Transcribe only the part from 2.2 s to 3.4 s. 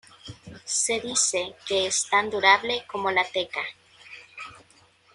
durable como la